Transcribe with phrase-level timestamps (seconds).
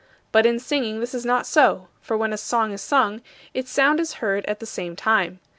[0.31, 1.87] But in singing this is not so.
[2.01, 3.21] For when a song is sung,
[3.53, 5.39] its sound is heard at the same time.